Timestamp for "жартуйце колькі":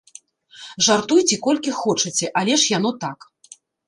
0.85-1.73